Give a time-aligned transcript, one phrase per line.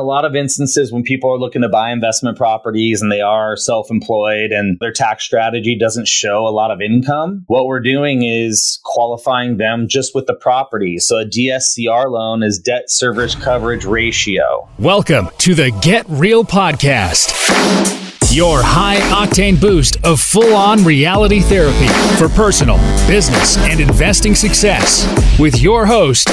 [0.00, 3.54] A lot of instances when people are looking to buy investment properties and they are
[3.54, 8.22] self employed and their tax strategy doesn't show a lot of income, what we're doing
[8.22, 10.96] is qualifying them just with the property.
[10.98, 14.66] So a DSCR loan is debt service coverage ratio.
[14.78, 17.89] Welcome to the Get Real Podcast.
[18.32, 22.76] Your high octane boost of full on reality therapy for personal,
[23.08, 25.04] business, and investing success
[25.40, 26.30] with your host,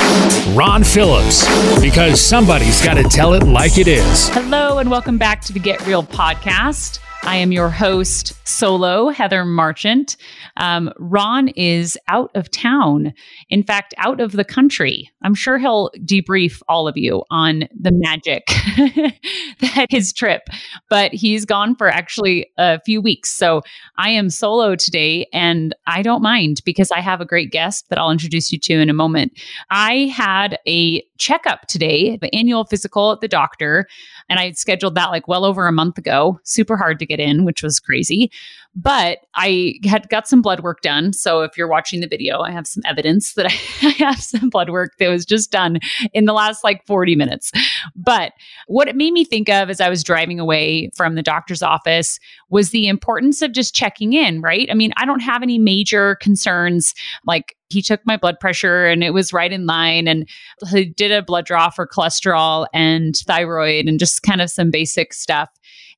[0.53, 1.43] Ron Phillips.
[1.81, 4.29] Because somebody's got to tell it like it is.
[4.29, 6.99] Hello, and welcome back to the Get Real podcast.
[7.23, 10.15] I am your host, solo Heather Marchant.
[10.55, 13.13] Um, Ron is out of town,
[13.49, 15.09] in fact, out of the country.
[15.23, 18.47] I'm sure he'll debrief all of you on the magic
[19.59, 20.43] that his trip,
[20.89, 23.31] but he's gone for actually a few weeks.
[23.31, 23.61] So
[23.97, 27.97] I am solo today, and I don't mind because I have a great guest that
[27.97, 29.33] I'll introduce you to in a moment.
[29.69, 33.87] I had a checkup today, the annual physical at the doctor,
[34.29, 36.39] and I scheduled that like well over a month ago.
[36.43, 38.31] Super hard to get in, which was crazy.
[38.75, 41.11] But I had got some blood work done.
[41.11, 43.47] So if you're watching the video, I have some evidence that
[43.81, 45.79] I have some blood work that was just done
[46.13, 47.51] in the last like 40 minutes.
[47.95, 48.33] But
[48.67, 52.19] what it made me think of as I was driving away from the doctor's office
[52.49, 54.67] was the importance of just checking in, right?
[54.69, 56.93] I mean, I don't have any major concerns
[57.25, 60.27] like he took my blood pressure and it was right in line and
[60.69, 65.13] he did a blood draw for cholesterol and thyroid and just kind of some basic
[65.13, 65.49] stuff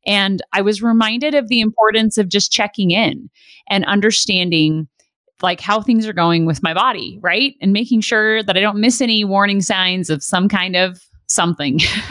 [0.09, 3.29] and I was reminded of the importance of just checking in
[3.69, 4.87] and understanding
[5.43, 7.53] like how things are going with my body, right?
[7.61, 11.79] And making sure that I don't miss any warning signs of some kind of something.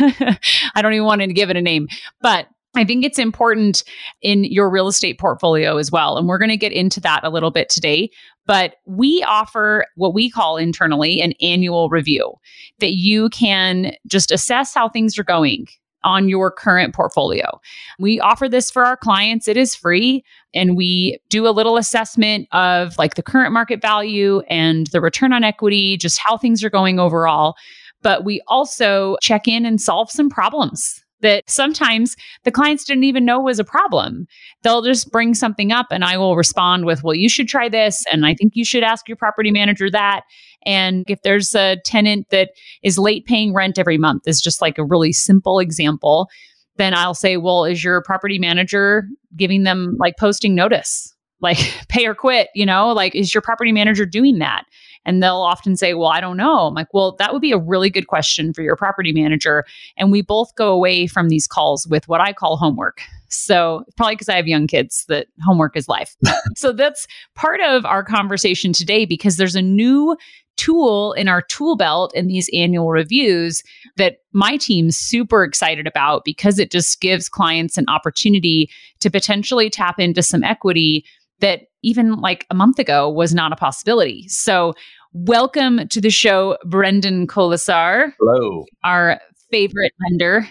[0.76, 1.88] I don't even want to give it a name,
[2.22, 3.82] but I think it's important
[4.22, 6.16] in your real estate portfolio as well.
[6.16, 8.10] And we're going to get into that a little bit today.
[8.46, 12.34] But we offer what we call internally an annual review
[12.78, 15.66] that you can just assess how things are going
[16.04, 17.60] on your current portfolio.
[17.98, 19.48] We offer this for our clients.
[19.48, 24.40] It is free and we do a little assessment of like the current market value
[24.48, 27.56] and the return on equity, just how things are going overall.
[28.02, 33.24] But we also check in and solve some problems that sometimes the clients didn't even
[33.24, 34.26] know was a problem.
[34.62, 38.04] They'll just bring something up and I will respond with, well, you should try this.
[38.12, 40.22] And I think you should ask your property manager that.
[40.68, 42.50] And if there's a tenant that
[42.82, 46.28] is late paying rent every month, is just like a really simple example,
[46.76, 51.14] then I'll say, well, is your property manager giving them like posting notice?
[51.40, 51.56] Like
[51.88, 54.64] pay or quit, you know, like is your property manager doing that?
[55.06, 56.66] And they'll often say, Well, I don't know.
[56.66, 59.64] I'm like, Well, that would be a really good question for your property manager.
[59.96, 63.00] And we both go away from these calls with what I call homework.
[63.30, 66.14] So, probably because I have young kids, that homework is life.
[66.56, 70.16] so, that's part of our conversation today because there's a new
[70.58, 73.62] tool in our tool belt in these annual reviews
[73.96, 78.68] that my team's super excited about because it just gives clients an opportunity
[79.00, 81.04] to potentially tap into some equity
[81.40, 84.26] that even like a month ago was not a possibility.
[84.28, 84.74] So,
[85.12, 88.12] welcome to the show, Brendan Kolesar.
[88.18, 88.64] Hello.
[88.84, 89.20] Our
[89.50, 90.46] favorite lender.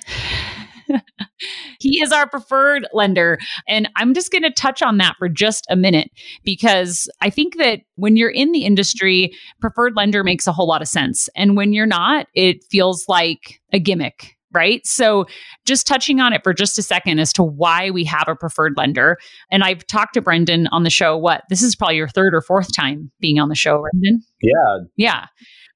[1.79, 3.37] He is our preferred lender.
[3.67, 6.09] And I'm just going to touch on that for just a minute
[6.43, 10.81] because I think that when you're in the industry, preferred lender makes a whole lot
[10.81, 11.29] of sense.
[11.35, 14.85] And when you're not, it feels like a gimmick right?
[14.87, 15.25] So,
[15.65, 18.73] just touching on it for just a second as to why we have a preferred
[18.77, 19.17] lender.
[19.51, 21.17] And I've talked to Brendan on the show.
[21.17, 24.23] What this is probably your third or fourth time being on the show, Brendan.
[24.41, 24.77] Yeah.
[24.95, 25.25] Yeah.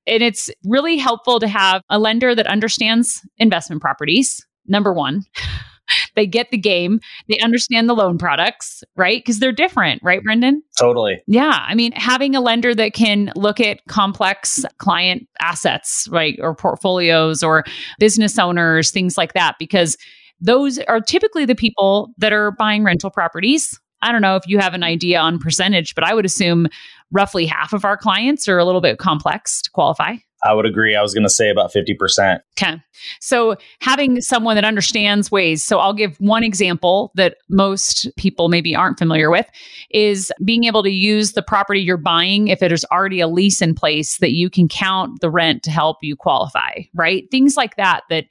[0.07, 5.23] And it's really helpful to have a lender that understands investment properties, number one.
[6.15, 9.19] they get the game, they understand the loan products, right?
[9.19, 10.63] Because they're different, right, Brendan?
[10.79, 11.21] Totally.
[11.27, 11.65] Yeah.
[11.67, 17.43] I mean, having a lender that can look at complex client assets, right, or portfolios
[17.43, 17.63] or
[17.99, 19.97] business owners, things like that, because
[20.39, 23.79] those are typically the people that are buying rental properties.
[24.01, 26.67] I don't know if you have an idea on percentage, but I would assume
[27.11, 30.15] roughly half of our clients are a little bit complex to qualify.
[30.43, 30.95] I would agree.
[30.95, 32.39] I was going to say about 50%.
[32.59, 32.81] Okay.
[33.19, 35.63] So having someone that understands ways.
[35.63, 39.47] So I'll give one example that most people maybe aren't familiar with
[39.89, 43.61] is being able to use the property you're buying if it is already a lease
[43.61, 47.29] in place that you can count the rent to help you qualify, right?
[47.31, 48.25] Things like that that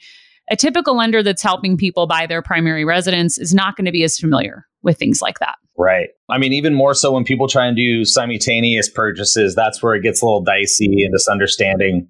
[0.51, 4.03] a typical lender that's helping people buy their primary residence is not going to be
[4.03, 5.57] as familiar with things like that.
[5.79, 6.09] Right.
[6.29, 10.03] I mean, even more so when people try and do simultaneous purchases, that's where it
[10.03, 12.09] gets a little dicey and just understanding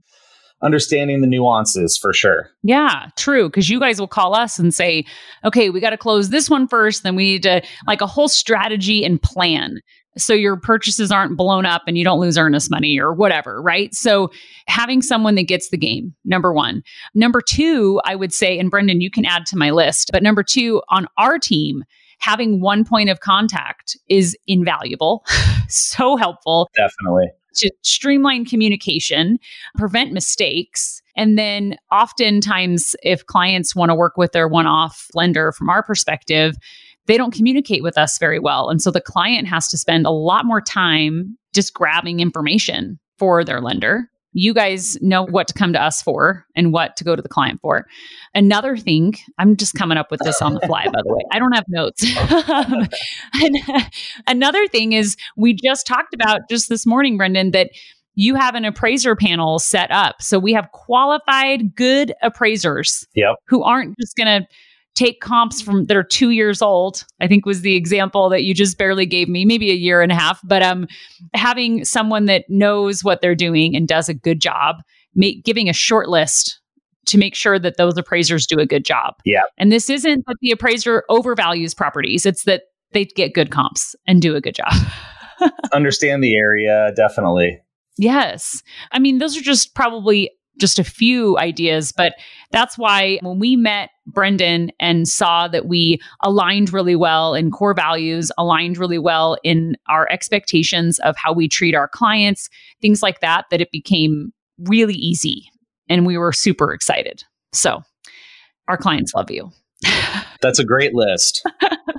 [0.63, 2.51] understanding the nuances for sure.
[2.63, 3.49] Yeah, true.
[3.49, 5.07] Because you guys will call us and say,
[5.43, 7.03] okay, we got to close this one first.
[7.03, 9.81] Then we need to like a whole strategy and plan.
[10.17, 13.95] so your purchases aren't blown up and you don't lose earnest money or whatever, right?
[13.95, 14.31] So
[14.67, 16.83] having someone that gets the game, number one.
[17.15, 20.43] Number two, I would say, and Brendan, you can add to my list, but number
[20.43, 21.85] two, on our team,
[22.21, 25.25] having one point of contact is invaluable,
[25.69, 26.69] so helpful.
[26.77, 27.31] Definitely.
[27.57, 29.39] To streamline communication,
[29.77, 31.03] prevent mistakes.
[31.17, 35.83] And then oftentimes, if clients want to work with their one off lender from our
[35.83, 36.55] perspective,
[37.07, 38.69] they don't communicate with us very well.
[38.69, 43.45] And so the client has to spend a lot more time just grabbing information for
[43.45, 44.10] their lender.
[44.33, 47.29] You guys know what to come to us for and what to go to the
[47.29, 47.87] client for.
[48.35, 51.23] Another thing, I'm just coming up with this on the fly, by the way.
[51.33, 52.05] I don't have notes.
[53.35, 53.91] and
[54.27, 57.71] another thing is, we just talked about just this morning, Brendan, that
[58.15, 60.21] you have an appraiser panel set up.
[60.21, 63.37] So we have qualified, good appraisers yep.
[63.47, 64.49] who aren't just going to
[64.95, 68.55] take comps from that are two years old i think was the example that you
[68.55, 70.87] just barely gave me maybe a year and a half but um
[71.35, 74.83] having someone that knows what they're doing and does a good job
[75.15, 76.61] make giving a short list
[77.07, 79.15] to make sure that those appraisers do a good job.
[79.25, 79.43] Yeah.
[79.59, 84.21] And this isn't that the appraiser overvalues properties it's that they get good comps and
[84.21, 84.73] do a good job.
[85.73, 87.61] Understand the area definitely.
[87.99, 88.63] Yes.
[88.93, 92.15] I mean those are just probably just a few ideas, but
[92.53, 97.75] that's why when we met Brendan and saw that we aligned really well in core
[97.75, 102.49] values, aligned really well in our expectations of how we treat our clients,
[102.81, 105.51] things like that, that it became really easy
[105.89, 107.25] and we were super excited.
[107.53, 107.83] So
[108.69, 109.51] our clients love you.
[110.41, 111.47] That's a great list.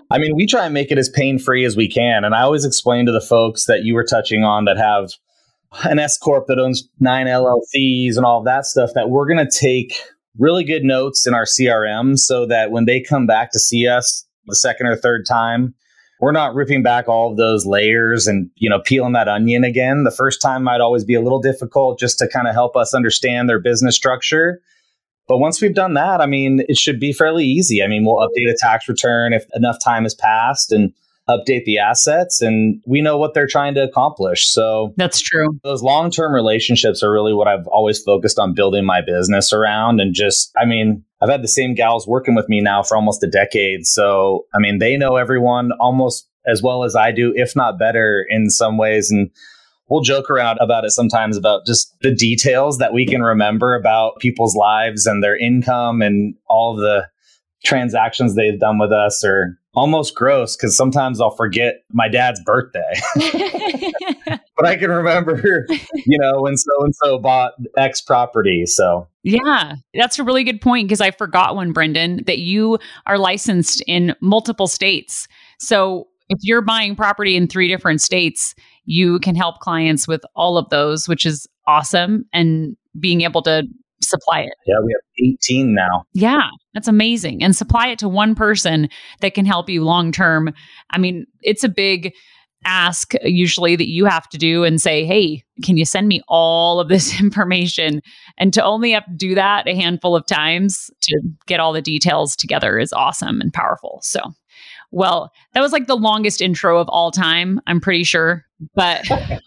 [0.09, 2.23] I mean, we try and make it as pain free as we can.
[2.23, 5.11] And I always explain to the folks that you were touching on that have
[5.83, 9.45] an S corp that owns nine LLCs and all of that stuff that we're going
[9.45, 10.01] to take
[10.37, 14.25] really good notes in our CRM so that when they come back to see us
[14.45, 15.73] the second or third time,
[16.19, 20.03] we're not ripping back all of those layers and you know peeling that onion again.
[20.03, 22.93] The first time might always be a little difficult just to kind of help us
[22.93, 24.61] understand their business structure.
[25.27, 27.81] But once we've done that, I mean, it should be fairly easy.
[27.81, 30.93] I mean, we'll update a tax return if enough time has passed and
[31.29, 34.49] update the assets and we know what they're trying to accomplish.
[34.49, 35.59] So that's true.
[35.63, 39.99] Those long term relationships are really what I've always focused on building my business around.
[39.99, 43.23] And just, I mean, I've had the same gals working with me now for almost
[43.23, 43.85] a decade.
[43.85, 48.25] So, I mean, they know everyone almost as well as I do, if not better
[48.29, 49.11] in some ways.
[49.11, 49.29] And
[49.87, 54.19] we'll joke around about it sometimes about just the details that we can remember about
[54.19, 57.07] people's lives and their income and all the
[57.63, 62.93] transactions they've done with us or almost gross because sometimes I'll forget my dad's birthday.
[64.25, 65.65] but I can remember,
[66.05, 68.65] you know, when so and so bought X property.
[68.65, 73.17] So, yeah, that's a really good point because I forgot one, Brendan, that you are
[73.17, 75.27] licensed in multiple states.
[75.59, 80.57] So, if you're buying property in three different states, you can help clients with all
[80.57, 82.25] of those, which is awesome.
[82.31, 83.63] And being able to
[84.03, 84.53] supply it.
[84.65, 86.03] Yeah, we have 18 now.
[86.13, 87.43] Yeah, that's amazing.
[87.43, 88.89] And supply it to one person
[89.21, 90.53] that can help you long term.
[90.91, 92.13] I mean, it's a big
[92.63, 96.79] ask usually that you have to do and say, hey, can you send me all
[96.79, 98.01] of this information?
[98.37, 101.81] And to only have to do that a handful of times to get all the
[101.81, 103.99] details together is awesome and powerful.
[104.03, 104.21] So,
[104.91, 108.45] well, that was like the longest intro of all time, I'm pretty sure.
[108.75, 109.41] But that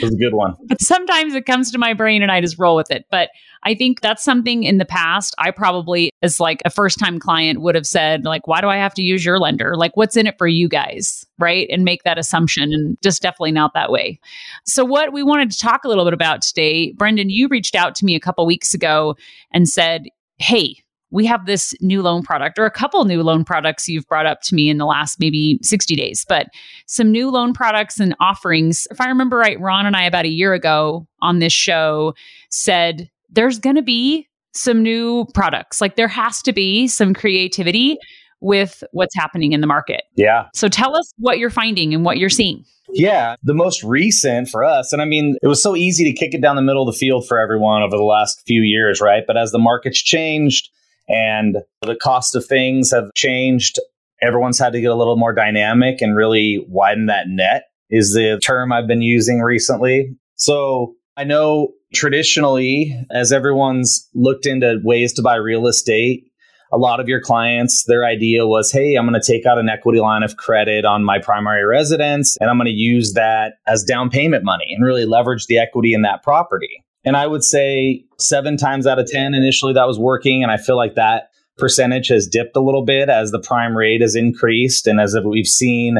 [0.00, 0.54] was a good one.
[0.66, 3.04] But sometimes it comes to my brain and I just roll with it.
[3.10, 3.28] But
[3.64, 7.60] I think that's something in the past I probably, as like a first time client,
[7.60, 9.76] would have said, like, why do I have to use your lender?
[9.76, 11.26] Like, what's in it for you guys?
[11.38, 11.68] Right.
[11.70, 14.18] And make that assumption and just definitely not that way.
[14.64, 17.94] So, what we wanted to talk a little bit about today, Brendan, you reached out
[17.96, 19.16] to me a couple weeks ago
[19.52, 20.06] and said,
[20.38, 20.76] hey,
[21.10, 24.42] we have this new loan product or a couple new loan products you've brought up
[24.42, 26.46] to me in the last maybe 60 days, but
[26.86, 28.86] some new loan products and offerings.
[28.90, 32.14] If I remember right, Ron and I about a year ago on this show
[32.50, 35.80] said there's going to be some new products.
[35.80, 37.98] Like there has to be some creativity
[38.40, 40.02] with what's happening in the market.
[40.16, 40.46] Yeah.
[40.54, 42.64] So tell us what you're finding and what you're seeing.
[42.92, 46.34] Yeah, the most recent for us, and I mean, it was so easy to kick
[46.34, 49.22] it down the middle of the field for everyone over the last few years, right?
[49.24, 50.70] But as the market's changed,
[51.10, 53.78] and the cost of things have changed.
[54.22, 58.38] Everyone's had to get a little more dynamic and really widen that net, is the
[58.42, 60.16] term I've been using recently.
[60.36, 66.24] So I know traditionally, as everyone's looked into ways to buy real estate,
[66.72, 69.68] a lot of your clients, their idea was, hey, I'm going to take out an
[69.68, 73.82] equity line of credit on my primary residence and I'm going to use that as
[73.82, 76.84] down payment money and really leverage the equity in that property.
[77.04, 80.42] And I would say seven times out of 10 initially that was working.
[80.42, 84.00] And I feel like that percentage has dipped a little bit as the prime rate
[84.00, 85.98] has increased and as we've seen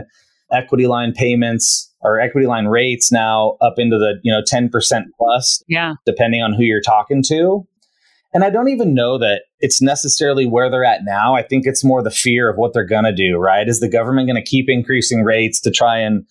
[0.53, 4.71] equity line payments or equity line rates now up into the, you know, 10%
[5.19, 5.63] plus.
[5.69, 5.95] Yeah.
[6.07, 7.67] Depending on who you're talking to.
[8.33, 11.35] And I don't even know that it's necessarily where they're at now.
[11.35, 13.69] I think it's more the fear of what they're going to do, right?
[13.69, 16.25] Is the government going to keep increasing rates to try and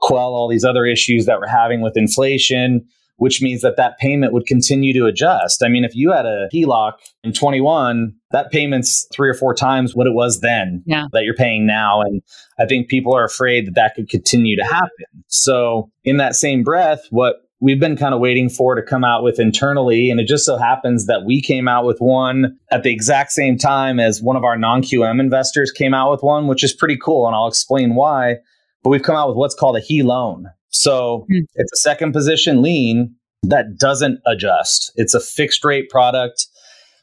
[0.00, 2.86] quell all these other issues that we're having with inflation?
[3.16, 5.62] Which means that that payment would continue to adjust.
[5.62, 6.92] I mean, if you had a HELOC
[7.22, 11.06] in 21, that payment's three or four times what it was then yeah.
[11.12, 12.00] that you're paying now.
[12.00, 12.22] And
[12.58, 15.06] I think people are afraid that that could continue to happen.
[15.28, 19.22] So, in that same breath, what we've been kind of waiting for to come out
[19.22, 20.10] with internally.
[20.10, 23.56] And it just so happens that we came out with one at the exact same
[23.56, 26.98] time as one of our non QM investors came out with one, which is pretty
[27.02, 27.26] cool.
[27.26, 28.38] And I'll explain why.
[28.82, 30.48] But we've come out with what's called a HE loan.
[30.72, 31.42] So mm.
[31.54, 34.92] it's a second position lien that doesn't adjust.
[34.96, 36.46] It's a fixed rate product.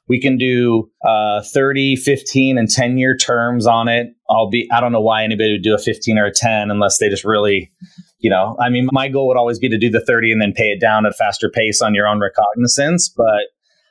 [0.08, 4.08] We can do uh, 30, 15, and 10 year terms on it.
[4.30, 6.98] I'll be, I don't know why anybody would do a 15 or a 10 unless
[6.98, 7.72] they just really,
[8.20, 10.52] you know, I mean, my goal would always be to do the 30 and then
[10.54, 13.08] pay it down at a faster pace on your own recognizance.
[13.08, 13.50] But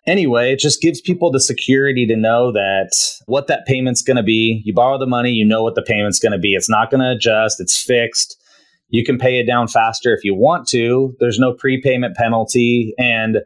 [0.08, 2.90] anyway, it just gives people the security to know that
[3.26, 4.60] what that payment's going to be.
[4.64, 6.54] You borrow the money, you know what the payment's going to be.
[6.54, 8.36] It's not going to adjust, it's fixed.
[8.88, 11.14] You can pay it down faster if you want to.
[11.20, 12.94] There's no prepayment penalty.
[12.98, 13.38] And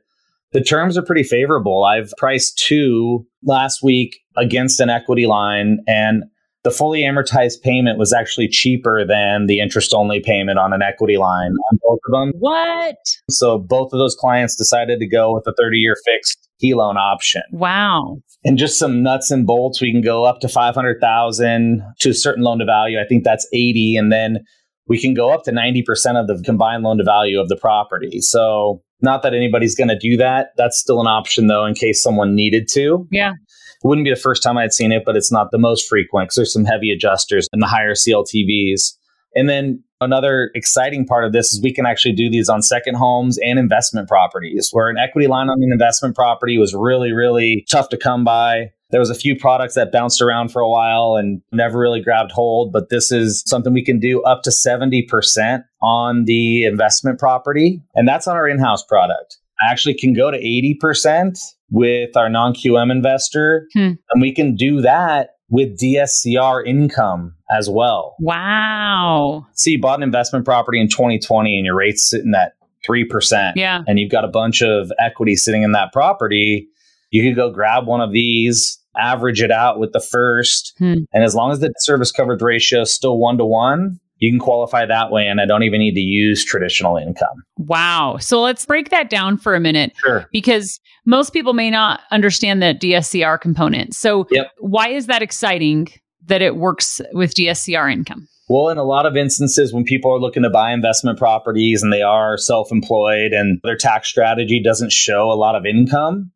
[0.52, 1.84] the terms are pretty favorable.
[1.84, 6.25] I've priced two last week against an equity line, and
[6.62, 11.16] the fully amortized payment was actually cheaper than the interest only payment on an equity
[11.16, 12.32] line on both of them.
[12.38, 12.96] What?
[13.28, 16.96] So both of those clients decided to go with a 30 year fixed HE loan
[16.96, 17.42] option.
[17.50, 18.18] Wow.
[18.44, 22.44] And just some nuts and bolts, we can go up to 500,000 to a certain
[22.44, 23.00] loan to value.
[23.00, 23.96] I think that's 80.
[23.96, 24.44] And then
[24.92, 28.20] we can go up to 90% of the combined loan to value of the property.
[28.20, 30.49] So, not that anybody's going to do that.
[30.58, 33.08] That's still an option, though, in case someone needed to.
[33.11, 33.30] Yeah.
[33.30, 36.26] It wouldn't be the first time I'd seen it, but it's not the most frequent
[36.26, 38.92] because there's some heavy adjusters and the higher CLTVs.
[39.34, 42.96] And then another exciting part of this is we can actually do these on second
[42.96, 47.64] homes and investment properties, where an equity line on an investment property was really, really
[47.70, 48.72] tough to come by.
[48.92, 52.30] There was a few products that bounced around for a while and never really grabbed
[52.30, 57.82] hold, but this is something we can do up to 70% on the investment property.
[57.94, 59.38] And that's on our in-house product.
[59.61, 61.38] I actually can go to 80%
[61.70, 63.92] with our non-QM investor hmm.
[64.11, 68.16] and we can do that with DSCR income as well.
[68.18, 69.46] Wow.
[69.54, 72.54] See, you bought an investment property in 2020 and your rate's sitting at
[72.88, 73.52] 3%.
[73.56, 73.82] Yeah.
[73.87, 76.68] And you've got a bunch of equity sitting in that property.
[77.11, 80.75] You could go grab one of these, average it out with the first.
[80.78, 81.04] Hmm.
[81.12, 84.38] And as long as the service coverage ratio is still one to one, you can
[84.38, 85.26] qualify that way.
[85.26, 87.42] And I don't even need to use traditional income.
[87.58, 88.18] Wow.
[88.20, 89.92] So let's break that down for a minute.
[89.96, 90.26] Sure.
[90.30, 93.94] Because most people may not understand the DSCR component.
[93.94, 94.52] So yep.
[94.58, 95.88] why is that exciting
[96.26, 98.28] that it works with DSCR income?
[98.49, 101.92] Well, in a lot of instances, when people are looking to buy investment properties and
[101.92, 106.30] they are self employed and their tax strategy doesn't show a lot of income,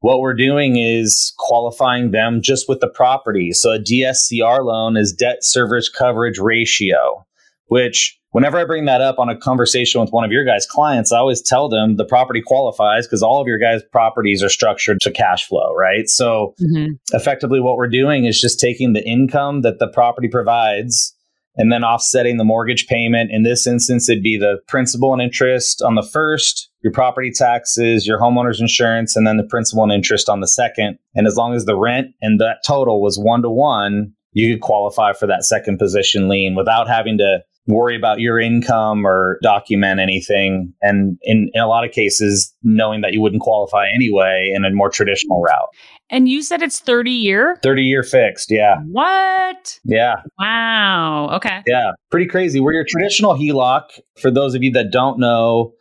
[0.00, 3.52] what we're doing is qualifying them just with the property.
[3.52, 7.26] So a DSCR loan is debt service coverage ratio,
[7.66, 11.12] which whenever I bring that up on a conversation with one of your guys' clients,
[11.12, 15.00] I always tell them the property qualifies because all of your guys' properties are structured
[15.00, 16.08] to cash flow, right?
[16.08, 16.92] So mm-hmm.
[17.12, 21.14] effectively what we're doing is just taking the income that the property provides
[21.58, 23.30] and then offsetting the mortgage payment.
[23.30, 28.06] In this instance, it'd be the principal and interest on the first, your property taxes,
[28.06, 30.98] your homeowner's insurance, and then the principal and interest on the second.
[31.14, 34.62] And as long as the rent and that total was one to one, you could
[34.62, 40.00] qualify for that second position lien without having to worry about your income or document
[40.00, 40.72] anything.
[40.80, 44.70] And in, in a lot of cases, knowing that you wouldn't qualify anyway in a
[44.70, 45.68] more traditional route.
[46.10, 47.58] And you said it's 30 year?
[47.62, 48.50] 30 year fixed.
[48.50, 48.76] Yeah.
[48.86, 49.78] What?
[49.84, 50.16] Yeah.
[50.38, 51.30] Wow.
[51.34, 51.62] Okay.
[51.66, 51.92] Yeah.
[52.10, 52.60] Pretty crazy.
[52.60, 53.82] Where your traditional HELOC,
[54.20, 55.72] for those of you that don't know,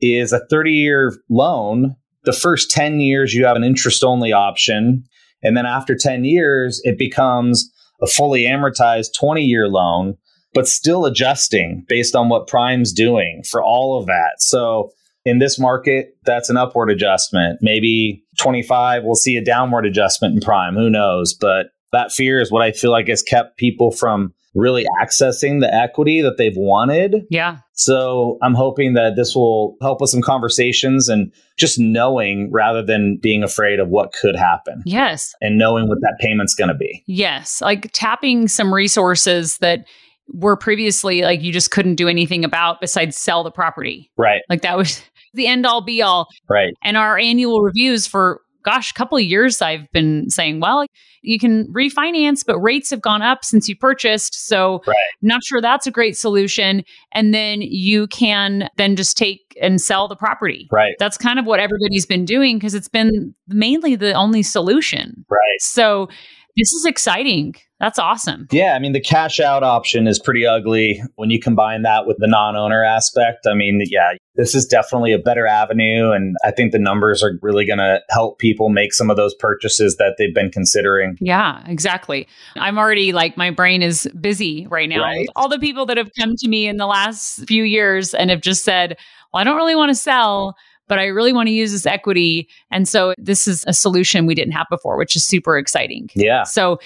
[0.00, 1.96] is a 30 year loan.
[2.24, 5.04] The first 10 years, you have an interest only option.
[5.42, 7.70] And then after 10 years, it becomes
[8.00, 10.16] a fully amortized 20 year loan
[10.56, 14.36] but still adjusting based on what Prime's doing for all of that.
[14.38, 14.90] So
[15.26, 17.58] in this market, that's an upward adjustment.
[17.60, 20.74] Maybe 25, we'll see a downward adjustment in Prime.
[20.74, 21.34] Who knows?
[21.34, 25.72] But that fear is what I feel like has kept people from really accessing the
[25.72, 27.26] equity that they've wanted.
[27.30, 27.58] Yeah.
[27.74, 33.18] So I'm hoping that this will help with some conversations and just knowing rather than
[33.18, 34.82] being afraid of what could happen.
[34.86, 35.34] Yes.
[35.42, 37.04] And knowing what that payment's going to be.
[37.06, 37.60] Yes.
[37.60, 39.86] Like tapping some resources that
[40.32, 44.10] were previously like you just couldn't do anything about besides sell the property.
[44.16, 44.40] Right.
[44.48, 45.02] Like that was
[45.36, 46.28] the end all be all.
[46.48, 46.74] Right.
[46.82, 50.84] And our annual reviews for gosh, a couple of years I've been saying, well,
[51.22, 54.34] you can refinance, but rates have gone up since you purchased.
[54.48, 54.96] So Right.
[55.22, 56.82] not sure that's a great solution.
[57.12, 60.66] And then you can then just take and sell the property.
[60.72, 60.96] Right.
[60.98, 65.24] That's kind of what everybody's been doing because it's been mainly the only solution.
[65.30, 65.60] Right.
[65.60, 66.08] So
[66.56, 67.54] this is exciting.
[67.78, 68.48] That's awesome.
[68.50, 72.16] Yeah, I mean the cash out option is pretty ugly when you combine that with
[72.18, 73.46] the non-owner aspect.
[73.46, 77.38] I mean, yeah, this is definitely a better avenue and I think the numbers are
[77.42, 81.18] really going to help people make some of those purchases that they've been considering.
[81.20, 82.26] Yeah, exactly.
[82.56, 85.02] I'm already like, my brain is busy right now.
[85.02, 85.28] Right.
[85.36, 88.40] All the people that have come to me in the last few years and have
[88.40, 88.96] just said,
[89.34, 90.54] well, I don't really want to sell,
[90.88, 92.48] but I really want to use this equity.
[92.70, 96.08] And so this is a solution we didn't have before, which is super exciting.
[96.14, 96.44] Yeah.
[96.44, 96.78] So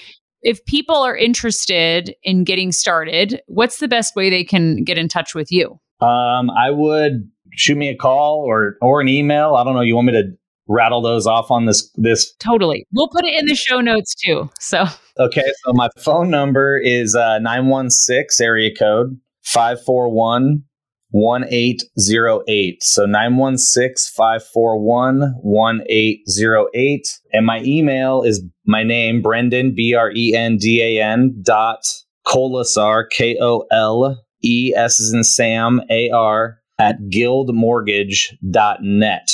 [0.42, 5.09] if people are interested in getting started, what's the best way they can get in
[5.09, 5.78] touch with you?
[6.00, 9.54] Um I would shoot me a call or or an email.
[9.54, 10.25] I don't know, you want me to
[10.66, 12.87] rattle those off on this this Totally.
[12.92, 14.49] We'll put it in the show notes too.
[14.59, 14.87] So
[15.19, 20.64] Okay, so my phone number is uh 916 area code 541
[21.11, 22.83] 1808.
[22.83, 27.21] So 916 541 1808.
[27.33, 31.81] And my email is my name, Brendan, B R E N D A N dot
[32.26, 39.29] Kolesar, K O L E S as in Sam, A R, at guildmortgage.net.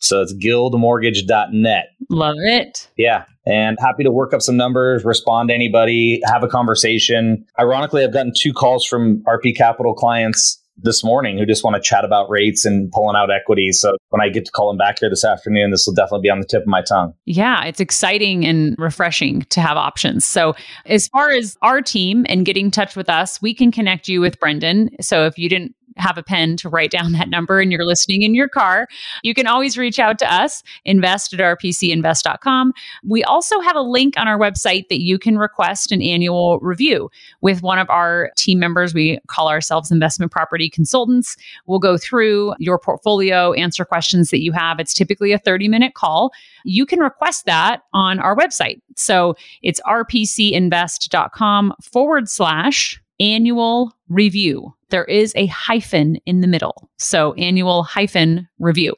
[0.00, 1.86] So it's guildmortgage.net.
[2.08, 2.88] love it.
[2.96, 3.24] Yeah.
[3.46, 7.44] And happy to work up some numbers, respond to anybody, have a conversation.
[7.58, 11.82] Ironically, I've gotten two calls from RP Capital clients this morning who just want to
[11.82, 13.72] chat about rates and pulling out equity.
[13.72, 16.30] So when I get to call them back here this afternoon, this will definitely be
[16.30, 17.14] on the tip of my tongue.
[17.24, 20.24] Yeah, it's exciting and refreshing to have options.
[20.24, 20.54] So,
[20.86, 24.20] as far as our team and getting in touch with us, we can connect you
[24.20, 24.90] with Brendan.
[25.00, 28.22] So, if you didn't have a pen to write down that number and you're listening
[28.22, 28.88] in your car,
[29.22, 32.72] you can always reach out to us, invest at rpcinvest.com.
[33.04, 37.10] We also have a link on our website that you can request an annual review
[37.40, 38.94] with one of our team members.
[38.94, 41.36] We call ourselves investment property consultants.
[41.66, 44.80] We'll go through your portfolio, answer questions that you have.
[44.80, 46.30] It's typically a 30 minute call.
[46.64, 48.80] You can request that on our website.
[48.96, 54.74] So it's rpcinvest.com forward slash annual review.
[54.90, 56.90] There is a hyphen in the middle.
[56.98, 58.94] So annual hyphen review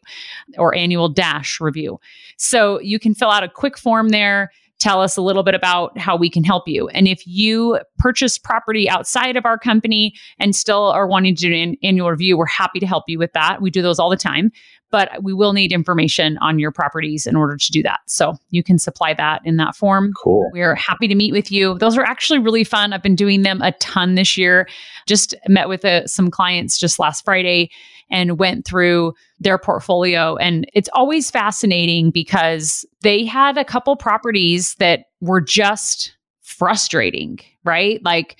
[0.57, 1.99] or annual dash review.
[2.37, 4.51] So you can fill out a quick form there.
[4.79, 6.89] Tell us a little bit about how we can help you.
[6.89, 11.55] And if you purchase property outside of our company and still are wanting to do
[11.55, 13.61] an annual review, we're happy to help you with that.
[13.61, 14.51] We do those all the time,
[14.91, 18.01] but we will need information on your properties in order to do that.
[18.07, 20.13] So you can supply that in that form.
[20.21, 20.51] Cool.
[20.53, 21.79] We're happy to meet with you.
[21.79, 22.93] Those are actually really fun.
[22.93, 24.69] I've been doing them a ton this year.
[25.07, 27.71] Just met with uh, some clients just last Friday
[28.11, 30.37] and went through their portfolio.
[30.37, 38.03] And it's always fascinating because they had a couple properties that were just frustrating, right?
[38.05, 38.37] Like,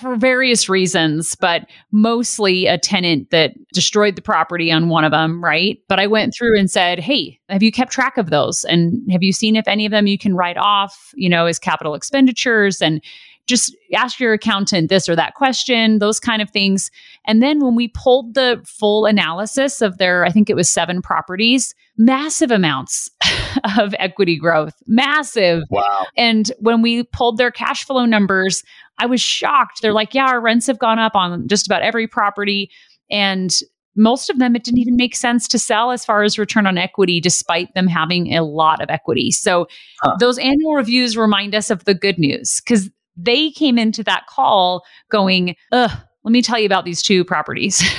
[0.00, 5.42] for various reasons, but mostly a tenant that destroyed the property on one of them,
[5.42, 5.78] right?
[5.88, 8.64] But I went through and said, Hey, have you kept track of those?
[8.64, 11.58] And have you seen if any of them you can write off, you know, as
[11.58, 12.80] capital expenditures?
[12.80, 13.02] And
[13.50, 16.90] just ask your accountant this or that question, those kind of things.
[17.26, 21.02] And then when we pulled the full analysis of their, I think it was seven
[21.02, 23.10] properties, massive amounts
[23.78, 25.64] of equity growth, massive.
[25.68, 26.06] Wow.
[26.16, 28.62] And when we pulled their cash flow numbers,
[28.98, 29.82] I was shocked.
[29.82, 32.70] They're like, yeah, our rents have gone up on just about every property.
[33.10, 33.52] And
[33.96, 36.78] most of them, it didn't even make sense to sell as far as return on
[36.78, 39.30] equity, despite them having a lot of equity.
[39.32, 39.66] So
[40.00, 40.16] Huh.
[40.20, 42.88] those annual reviews remind us of the good news because
[43.24, 45.90] they came into that call going, ugh,
[46.24, 47.82] let me tell you about these two properties.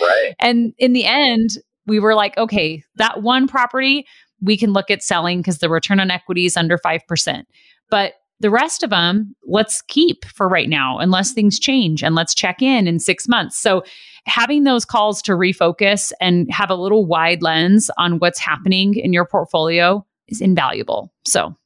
[0.00, 0.34] Right.
[0.38, 1.50] and in the end,
[1.86, 4.06] we were like, okay, that one property
[4.40, 7.42] we can look at selling because the return on equity is under 5%.
[7.90, 12.34] But the rest of them, let's keep for right now, unless things change, and let's
[12.34, 13.58] check in in six months.
[13.58, 13.82] So,
[14.26, 19.12] having those calls to refocus and have a little wide lens on what's happening in
[19.12, 21.12] your portfolio is invaluable.
[21.26, 21.56] So,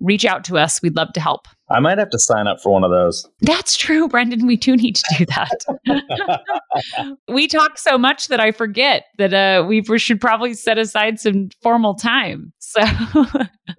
[0.00, 0.80] reach out to us.
[0.80, 1.46] We'd love to help.
[1.70, 3.28] I might have to sign up for one of those.
[3.40, 4.46] That's true, Brendan.
[4.46, 7.16] We do need to do that.
[7.28, 11.50] we talk so much that I forget that uh, we should probably set aside some
[11.62, 12.52] formal time.
[12.58, 12.80] So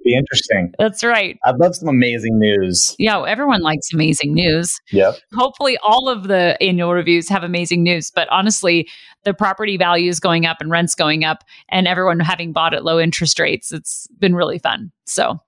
[0.04, 0.73] Be interesting.
[0.77, 1.38] that's right.
[1.45, 2.95] I'd love some amazing news.
[2.99, 4.80] Yeah, everyone likes amazing news.
[4.91, 5.13] Yeah.
[5.34, 8.12] Hopefully, all of the annual reviews have amazing news.
[8.13, 8.89] But honestly,
[9.23, 12.99] the property values going up and rents going up, and everyone having bought at low
[12.99, 14.91] interest rates, it's been really fun.
[15.06, 15.39] So,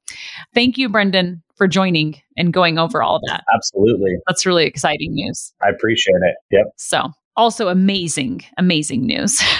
[0.53, 3.43] thank you, Brendan, for joining and going over all that.
[3.53, 4.15] Absolutely.
[4.27, 5.53] That's really exciting news.
[5.63, 6.35] I appreciate it.
[6.51, 6.65] Yep.
[6.77, 9.41] So, also amazing, amazing news.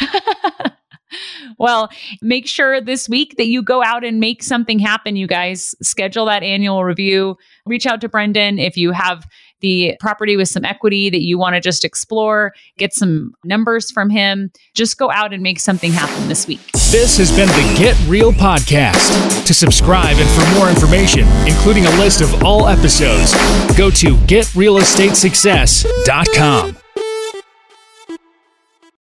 [1.60, 1.90] Well,
[2.22, 5.76] make sure this week that you go out and make something happen, you guys.
[5.82, 7.36] Schedule that annual review.
[7.66, 9.26] Reach out to Brendan if you have
[9.64, 14.12] the property with some equity that you want to just explore, get some numbers from
[14.12, 14.52] him.
[14.76, 16.62] Just go out and make something happen this week.
[16.92, 19.48] This has been the Get Real Podcast.
[19.48, 23.34] To subscribe and for more information, including a list of all episodes,
[23.76, 26.83] go to getrealestatesuccess.com.